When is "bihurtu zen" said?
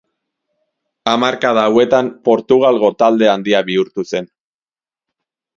3.71-4.31